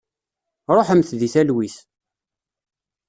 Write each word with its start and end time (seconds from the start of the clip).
Ruḥemt 0.75 1.15
deg 1.19 1.31
talwit. 1.33 1.77